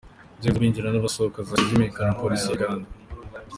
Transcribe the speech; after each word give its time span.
Inzego 0.37 0.55
z’abinjira 0.55 0.89
n’abasohoka 0.91 1.39
zahise 1.47 1.67
zimenyesha 1.69 2.19
Polisi 2.21 2.47
ya 2.47 2.53
Uganda. 2.55 2.87